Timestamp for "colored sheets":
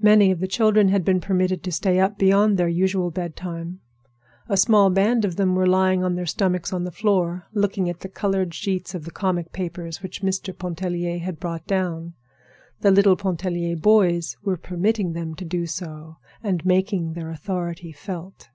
8.08-8.92